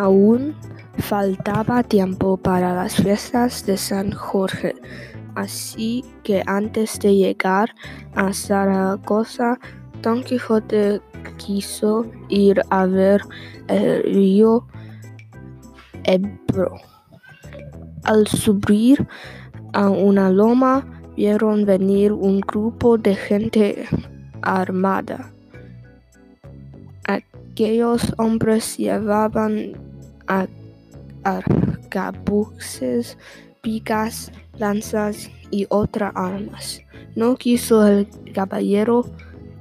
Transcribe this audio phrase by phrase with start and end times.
[0.00, 0.54] Aún
[0.96, 4.74] faltaba tiempo para las fiestas de San Jorge,
[5.34, 7.74] así que antes de llegar
[8.14, 9.58] a Zaragoza,
[10.00, 11.02] Don Quijote
[11.36, 13.20] quiso ir a ver
[13.68, 14.66] el río
[16.04, 16.76] Ebro.
[18.04, 19.06] Al subir
[19.74, 23.86] a una loma, vieron venir un grupo de gente
[24.40, 25.30] armada.
[27.04, 29.89] Aquellos hombres llevaban
[31.24, 33.18] arcabuces,
[33.62, 36.82] picas, lanzas y otras armas.
[37.16, 39.04] No quiso el caballero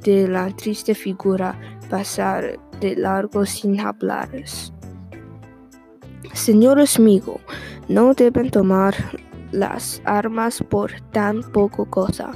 [0.04, 1.59] de la triste figura
[1.90, 4.73] pasar de largo sin hablarles.
[6.34, 7.40] Señores míos,
[7.88, 8.94] no deben tomar
[9.52, 12.31] las armas por tan poco cosa.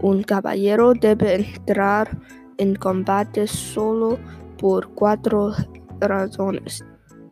[0.00, 2.16] Un caballero debe entrar
[2.58, 4.18] en combate solo
[4.58, 5.52] por cuatro
[6.00, 6.84] razones.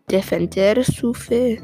[0.09, 1.61] Defender su fe,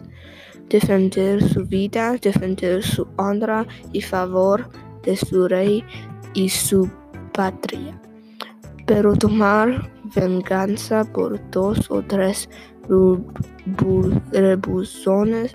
[0.69, 4.71] defender su vida, defender su honra y favor
[5.03, 5.85] de su rey
[6.35, 6.91] y su
[7.33, 8.01] patria.
[8.87, 12.49] Pero tomar venganza por dos o tres
[14.33, 15.55] rebuzones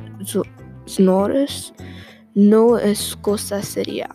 [2.35, 4.09] no es cosa seria.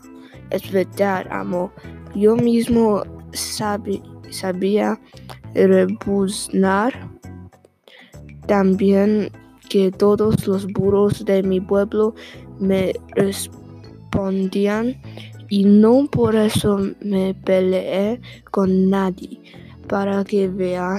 [0.51, 1.73] Es verdad, amo.
[2.15, 5.01] Yo mismo sabía
[5.55, 7.20] rebuznar
[8.51, 9.31] también
[9.69, 12.17] que todos los burros de mi pueblo
[12.59, 15.01] me respondían
[15.49, 19.41] y no por eso me peleé con nadie.
[19.87, 20.99] Para que vea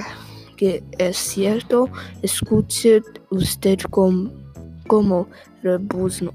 [0.56, 1.90] que es cierto,
[2.22, 5.28] escuche usted como
[5.62, 6.32] rebuzno.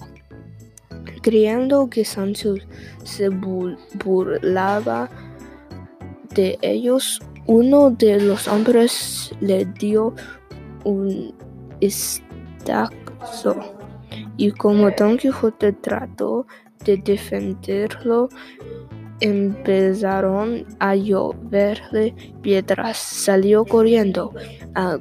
[1.23, 2.54] Creyendo que Sancho
[3.04, 5.10] se burlaba
[6.36, 10.14] de ellos, uno de los hombres le dio
[10.88, 11.34] un
[11.82, 13.56] estacazo
[14.38, 16.48] y como Don Quijote trató
[16.86, 18.30] de defenderlo,
[19.20, 22.98] empezaron a lloverle piedras.
[22.98, 24.34] Salió corriendo
[24.76, 24.98] a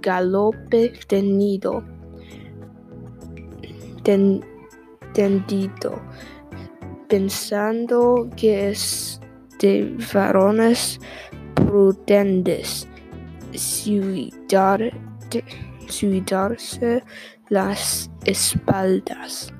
[0.00, 1.82] galope tenido,
[5.12, 6.00] tendido,
[7.08, 9.20] pensando que es
[9.60, 11.00] de varones
[11.54, 12.88] prudentes
[15.88, 17.02] suidarse
[17.48, 19.52] las espaldas.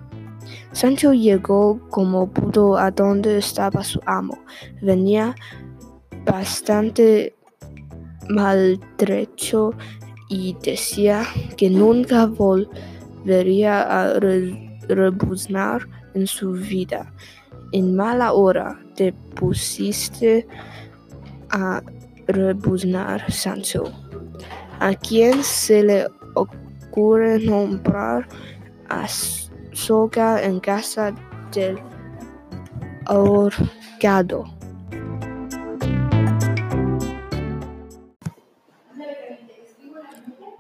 [0.73, 4.39] Sancho llegó como pudo a donde estaba su amo.
[4.83, 5.35] Venía
[6.25, 7.35] bastante
[8.29, 9.73] maltrecho
[10.29, 11.25] y decía
[11.57, 14.21] que nunca volvería a
[14.89, 17.13] rebuznar en su vida.
[17.73, 20.47] En mala hora te pusiste
[21.51, 21.83] a
[22.27, 24.08] rebuznar, Sancho.
[24.81, 28.29] ¿A quién se le ocurre nombrar
[28.89, 29.09] a
[29.73, 31.13] soga en casa
[31.53, 31.79] del
[33.07, 34.45] ahorcado?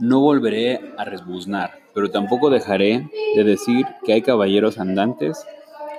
[0.00, 5.44] No volveré a rebuznar, pero tampoco dejaré de decir que hay caballeros andantes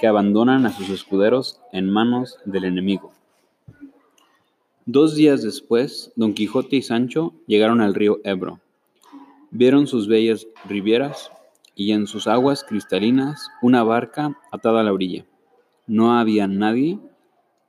[0.01, 3.13] que abandonan a sus escuderos en manos del enemigo.
[4.91, 8.59] Dos días después, Don Quijote y Sancho llegaron al río Ebro.
[9.51, 11.31] Vieron sus bellas riberas
[11.75, 15.27] y en sus aguas cristalinas una barca atada a la orilla.
[15.85, 16.97] No había nadie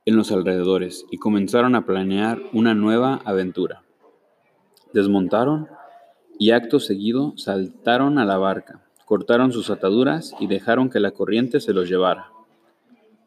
[0.05, 3.83] en los alrededores y comenzaron a planear una nueva aventura.
[4.91, 5.67] Desmontaron
[6.39, 11.59] y acto seguido saltaron a la barca, cortaron sus ataduras y dejaron que la corriente
[11.59, 12.31] se los llevara.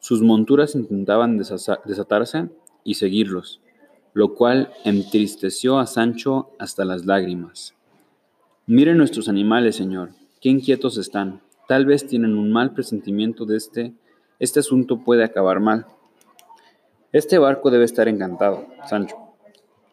[0.00, 2.48] Sus monturas intentaban desatarse
[2.82, 3.60] y seguirlos,
[4.14, 7.74] lo cual entristeció a Sancho hasta las lágrimas.
[8.66, 10.10] Miren nuestros animales, señor,
[10.40, 11.42] qué inquietos están.
[11.68, 13.92] Tal vez tienen un mal presentimiento de este.
[14.38, 15.86] Este asunto puede acabar mal.
[17.12, 19.16] Este barco debe estar encantado, Sancho,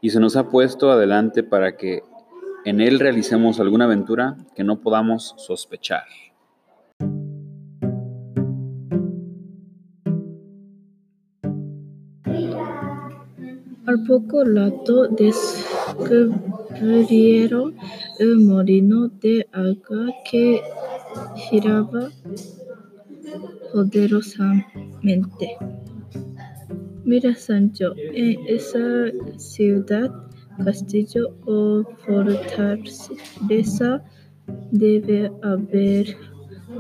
[0.02, 2.04] y se nos ha puesto adelante para que
[2.64, 6.04] en él realicemos alguna aventura que no podamos sospechar.
[14.12, 17.74] Poco rato descubrieron
[18.20, 20.60] el molino de agua que
[21.38, 22.10] giraba
[23.72, 25.56] poderosamente.
[27.06, 30.12] Mira, Sancho, en esa ciudad,
[30.66, 34.04] castillo o fortaleza
[34.72, 36.18] debe haber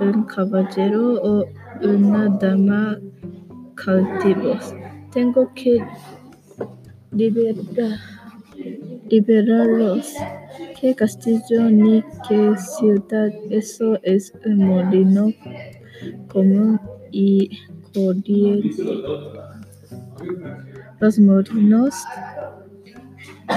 [0.02, 1.46] un caballero o
[1.82, 3.00] una dama
[3.76, 4.76] cautivos.
[5.14, 5.82] Tengo que
[7.12, 8.00] liberar
[9.10, 10.14] liberarlos.
[10.80, 13.30] ¿Qué castillo ni qué ciudad?
[13.50, 15.34] Eso es un molino
[16.30, 16.80] común
[17.12, 17.50] y
[17.94, 18.84] corriente.
[21.00, 21.94] Los molinos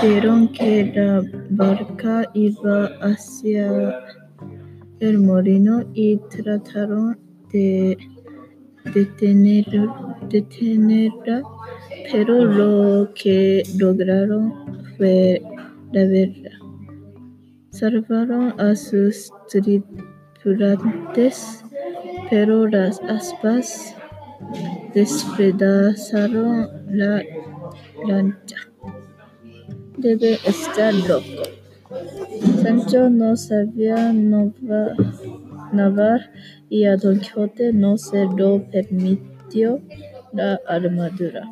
[0.02, 4.00] vieron que la barca iba hacia
[5.00, 7.18] el molino y trataron
[7.52, 7.96] de
[8.92, 9.66] detener,
[10.28, 11.42] detenerla,
[12.10, 14.52] pero lo que lograron
[14.96, 15.42] fue
[15.92, 16.50] verla.
[17.70, 20.04] Salvaron a sus tripulantes,
[22.30, 23.94] pero las aspas
[24.94, 27.22] despedazaron la
[28.06, 28.56] lancha.
[29.96, 31.42] Debe estar loco.
[32.62, 34.12] Sancho no sabía
[35.72, 36.30] nadar
[36.68, 39.80] y a Don Quijote no se lo permitió
[40.32, 41.42] la armadura.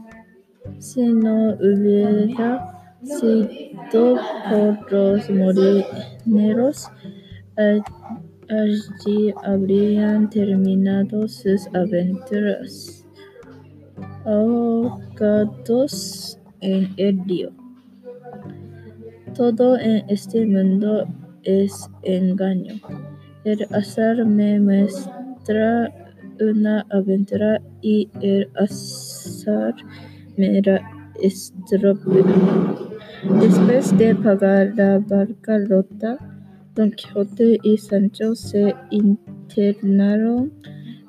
[0.83, 4.19] Si no hubiera sido
[4.51, 6.89] por los molineros,
[8.49, 13.07] allí habrían terminado sus aventuras,
[14.25, 15.57] ahogados
[16.61, 17.53] en el río.
[19.37, 21.07] Todo en este mundo
[21.45, 22.75] es engaño.
[23.45, 25.95] El azar me muestra
[26.41, 29.77] una aventura y el azar
[30.37, 30.81] me la
[31.21, 32.25] estropea.
[33.41, 36.19] Después de pagar la barca rota,
[36.75, 40.53] Don Quijote y Sancho se internaron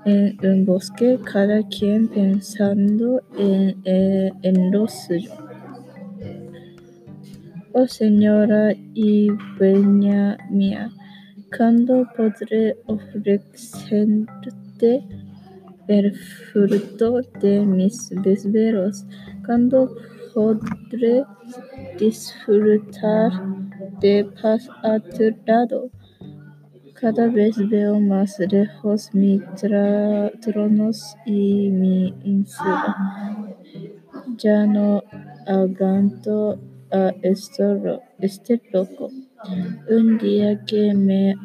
[0.05, 5.31] en un bosque, cada quien pensando en, eh, en lo suyo.
[7.71, 10.91] Oh señora y dueña mía,
[11.57, 14.13] ¿cuándo podré ofrecerte
[15.87, 19.05] el fruto de mis desvelos?
[19.45, 19.95] ¿Cuándo
[20.33, 21.23] podré
[21.99, 23.31] disfrutar
[24.01, 25.89] de paz a tu lado?
[26.93, 29.41] Cada vez veo más lejos mis
[30.41, 32.95] tronos y mi insula.
[34.37, 35.03] Ya no
[35.45, 36.59] aguanto
[36.91, 39.09] a esto ro- este loco.
[39.89, 41.35] Un día que me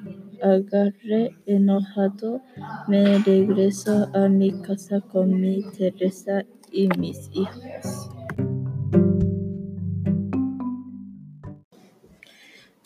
[0.42, 2.42] agarre enojado,
[2.86, 8.10] me regreso a mi casa con mi Teresa y mis hijos.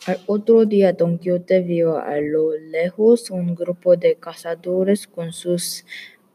[0.05, 5.85] Al otro día Don Quijote vio a lo lejos un grupo de cazadores con sus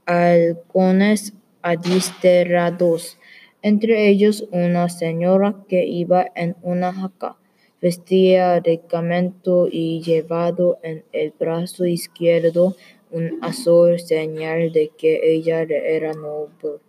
[0.06, 3.18] halcones adiestrados,
[3.60, 7.36] entre ellos una señora que iba en una jaca,
[7.80, 12.74] vestida ricamente y llevando en el brazo izquierdo
[13.10, 16.80] un azul, señal de que ella era noble.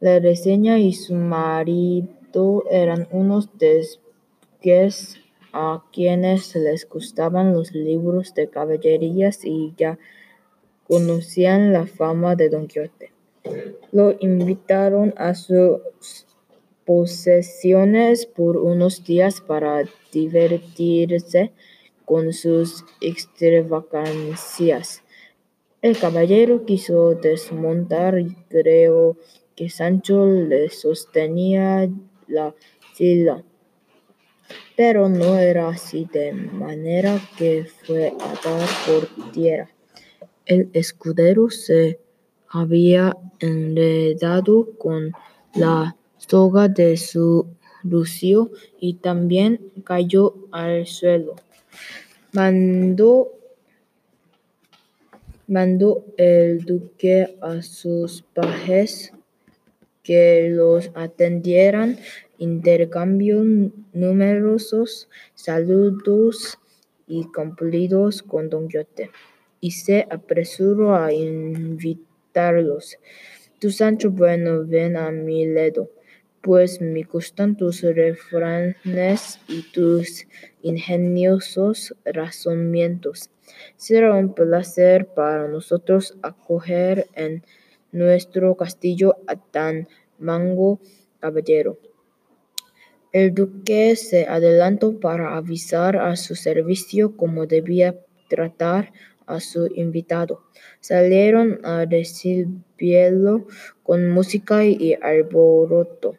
[0.00, 5.18] La reseña y su marido eran unos duques
[5.52, 9.98] a quienes les gustaban los libros de caballerías y ya
[10.86, 13.12] conocían la fama de Don Quijote.
[13.92, 15.80] Lo invitaron a sus
[16.88, 21.52] posesiones por unos días para divertirse
[22.06, 25.02] con sus extravagancias.
[25.82, 29.18] El caballero quiso desmontar y creyó
[29.54, 31.90] que Sancho le sostenía
[32.26, 32.54] la
[32.94, 33.44] silla,
[34.74, 39.68] pero no era así, de manera que fue a dar por tierra.
[40.46, 42.00] El escudero se
[42.48, 45.12] había enredado con
[45.54, 47.46] la soga de su
[47.82, 51.36] rucio y también cayó al suelo.
[52.32, 53.32] Mandó
[55.48, 59.12] mandó el duque a sus pajes
[60.02, 61.98] que los atendieran,
[62.36, 63.42] intercambió
[63.92, 66.58] numerosos saludos
[67.06, 69.10] y cumplidos con Don Quijote,
[69.60, 72.98] y se apresuró a invitarlos.
[73.58, 75.90] Tú, Sancho bueno, ven a mi lado,
[76.42, 80.26] pues me gustan tus refranes y tus
[80.62, 83.30] ingeniosos razonamientos.
[83.76, 87.44] Será un placer para nosotros acoger en
[87.92, 90.80] nuestro castillo a tan mango
[91.20, 91.78] caballero.
[93.12, 98.92] El duque se adelantó para avisar a su servicio cómo debía tratar
[99.26, 100.42] a su invitado.
[100.80, 103.46] Salieron a recibirlo
[103.82, 106.16] con música y alboroto.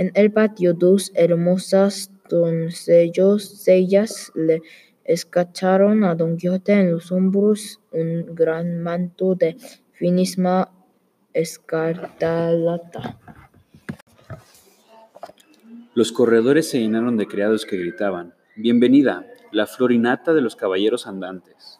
[0.00, 4.62] En el patio dos hermosas doncellas le
[5.04, 9.58] escacharon a Don Quijote en los hombros un gran manto de
[9.92, 10.72] finísima
[11.34, 13.18] escarlata.
[15.92, 21.78] Los corredores se llenaron de criados que gritaban, Bienvenida, la florinata de los caballeros andantes.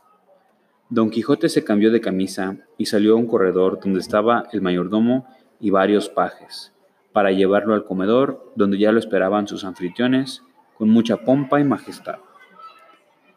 [0.91, 5.27] Don Quijote se cambió de camisa y salió a un corredor donde estaba el mayordomo
[5.59, 6.75] y varios pajes,
[7.13, 10.43] para llevarlo al comedor donde ya lo esperaban sus anfitriones
[10.77, 12.19] con mucha pompa y majestad.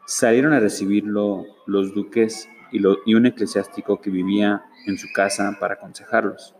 [0.06, 6.54] Salieron a recibirlo los duques y, un eclesiástico que vivía en su casa para aconsejarlos.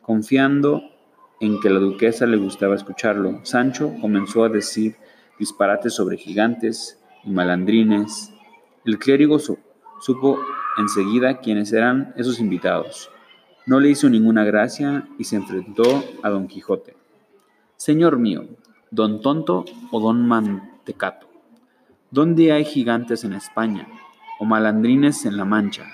[0.00, 0.82] Confiando
[1.40, 4.96] en que la duquesa le gustaba escucharlo, Sancho comenzó a decir
[5.38, 8.32] disparates sobre gigantes y malandrines.
[8.84, 10.38] El clérigo supo
[10.78, 13.10] enseguida quiénes eran esos invitados.
[13.64, 15.84] No le hizo ninguna gracia y se enfrentó
[16.24, 16.96] a don Quijote.
[17.76, 18.44] Señor mío,
[18.90, 21.28] don tonto o don mantecato,
[22.10, 23.86] ¿dónde hay gigantes en España
[24.40, 25.86] o malandrines en la Mancha?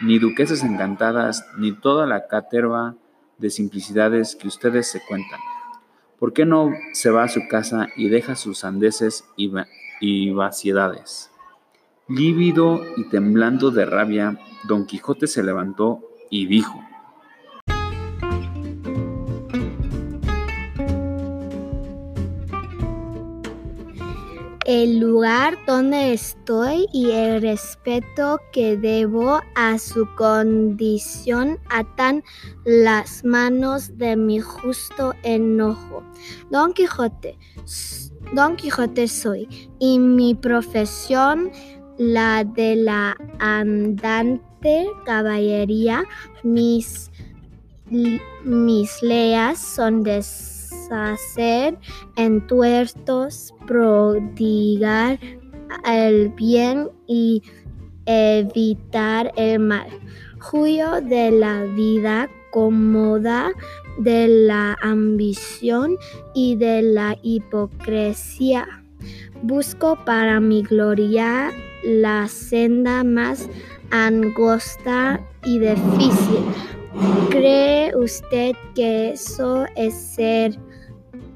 [0.00, 2.94] Ni duquesas encantadas, ni toda la caterva
[3.38, 5.40] de simplicidades que ustedes se cuentan.
[6.20, 9.50] ¿Por qué no se va a su casa y deja sus sandeces y,
[10.00, 11.30] y vaciedades?
[12.06, 16.00] Lívido y temblando de rabia, don Quijote se levantó
[16.30, 16.84] y dijo,
[24.66, 32.22] el lugar donde estoy y el respeto que debo a su condición atan
[32.64, 36.02] las manos de mi justo enojo.
[36.50, 37.38] Don Quijote,
[38.34, 39.48] Don Quijote soy
[39.78, 41.50] y mi profesión
[41.96, 46.04] la de la andante caballería,
[46.42, 47.10] mis,
[48.44, 50.22] mis leas son de
[50.90, 51.78] hacer
[52.16, 55.18] en tuertos, prodigar
[55.86, 57.42] el bien y
[58.06, 59.88] evitar el mal.
[60.40, 63.52] Juyo de la vida cómoda,
[63.98, 65.96] de la ambición
[66.34, 68.66] y de la hipocresía.
[69.42, 71.50] Busco para mi gloria
[71.84, 73.48] la senda más
[73.90, 76.44] angosta y difícil.
[77.30, 80.58] ¿Cree usted que eso es ser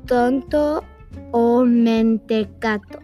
[0.07, 0.83] tonto
[1.33, 3.01] o mentecato.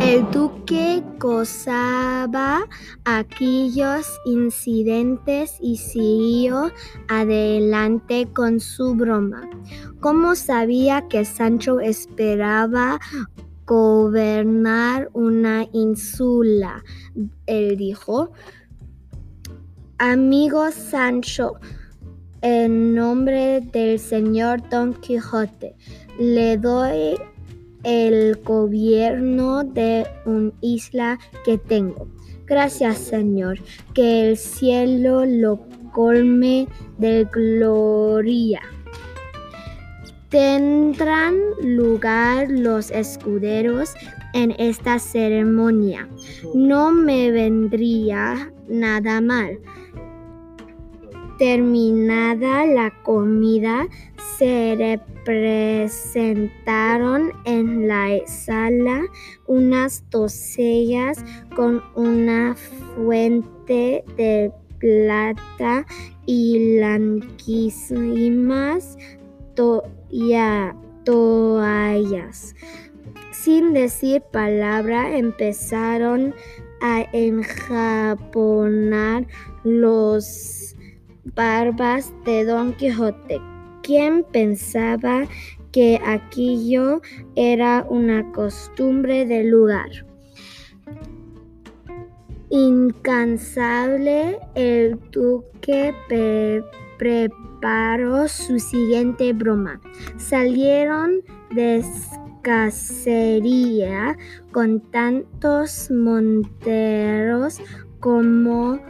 [0.00, 2.66] El duque gozaba
[3.04, 6.70] aquellos incidentes y siguió
[7.08, 9.48] adelante con su broma.
[10.00, 13.00] Como sabía que Sancho esperaba
[13.66, 16.82] gobernar una insula,
[17.46, 18.32] él dijo,
[20.02, 21.56] Amigo Sancho,
[22.40, 25.74] en nombre del señor Don Quijote,
[26.18, 27.18] le doy
[27.84, 32.08] el gobierno de una isla que tengo.
[32.46, 33.58] Gracias, Señor,
[33.92, 35.60] que el cielo lo
[35.92, 36.66] colme
[36.96, 38.62] de gloria.
[40.30, 43.92] Tendrán lugar los escuderos
[44.32, 46.08] en esta ceremonia.
[46.54, 49.58] No me vendría nada mal
[51.40, 53.88] Terminada la comida,
[54.36, 59.06] se representaron en la sala
[59.46, 61.24] unas docellas
[61.56, 62.54] con una
[62.94, 65.86] fuente de plata
[66.26, 68.98] y blanquísimas
[71.04, 72.54] toallas.
[73.32, 76.34] Sin decir palabra, empezaron
[76.82, 79.26] a enjaponar
[79.64, 80.76] los
[81.24, 83.40] barbas de Don Quijote,
[83.82, 85.26] quien pensaba
[85.72, 87.00] que aquello
[87.36, 89.90] era una costumbre del lugar.
[92.50, 95.94] Incansable, el duque
[96.98, 99.80] preparó su siguiente broma.
[100.16, 101.22] Salieron
[101.54, 101.84] de
[102.42, 104.16] cacería
[104.52, 107.60] con tantos monteros
[108.00, 108.80] como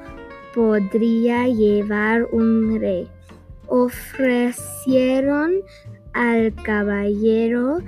[0.55, 3.09] podría llevar un rey.
[3.67, 5.53] Ofrecieron
[6.13, 7.79] al caballero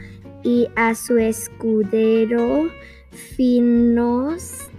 [0.42, 2.68] y a su escudero
[3.10, 4.70] finos,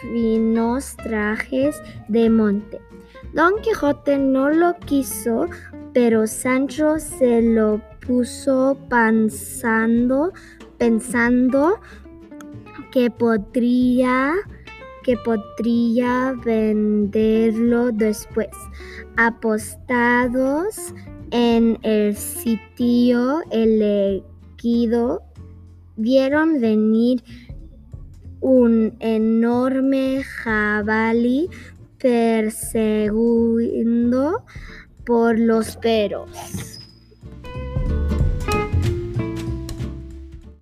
[0.00, 2.80] finos trajes de monte.
[3.34, 5.46] Don Quijote no lo quiso,
[5.92, 10.32] pero Sancho se lo puso pensando,
[10.78, 11.78] pensando
[12.90, 14.34] que podría
[15.08, 18.50] que podría venderlo después.
[19.16, 20.92] Apostados
[21.30, 25.22] en el sitio elegido,
[25.96, 27.24] vieron venir
[28.40, 31.48] un enorme jabalí
[31.96, 33.14] perseguido
[35.06, 36.77] por los perros.